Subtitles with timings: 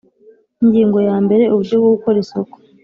[0.63, 2.55] Ingingo ya mbere Uburyo bwo gukora isoko